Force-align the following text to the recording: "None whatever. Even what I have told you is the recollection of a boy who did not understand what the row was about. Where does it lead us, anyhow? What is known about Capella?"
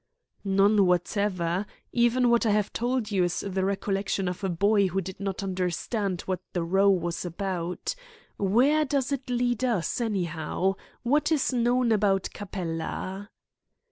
"None 0.43 0.87
whatever. 0.87 1.67
Even 1.91 2.31
what 2.31 2.47
I 2.47 2.49
have 2.49 2.73
told 2.73 3.11
you 3.11 3.23
is 3.23 3.41
the 3.41 3.63
recollection 3.63 4.27
of 4.27 4.43
a 4.43 4.49
boy 4.49 4.87
who 4.87 4.99
did 4.99 5.19
not 5.19 5.43
understand 5.43 6.21
what 6.21 6.41
the 6.53 6.63
row 6.63 6.89
was 6.89 7.23
about. 7.23 7.93
Where 8.37 8.83
does 8.83 9.11
it 9.11 9.29
lead 9.29 9.63
us, 9.63 10.01
anyhow? 10.01 10.73
What 11.03 11.31
is 11.31 11.53
known 11.53 11.91
about 11.91 12.29
Capella?" 12.33 13.29